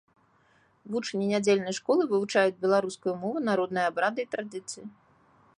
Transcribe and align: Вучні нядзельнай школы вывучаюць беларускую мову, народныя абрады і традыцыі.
Вучні 0.93 1.27
нядзельнай 1.33 1.75
школы 1.79 2.03
вывучаюць 2.13 2.57
беларускую 2.65 3.13
мову, 3.27 3.37
народныя 3.51 3.85
абрады 3.95 4.21
і 4.29 4.31
традыцыі. 4.37 4.85